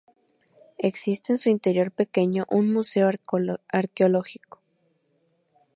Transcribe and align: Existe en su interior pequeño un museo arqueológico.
Existe 0.79 1.31
en 1.31 1.37
su 1.37 1.49
interior 1.49 1.91
pequeño 1.91 2.47
un 2.49 2.73
museo 2.73 3.07
arqueológico. 3.69 4.59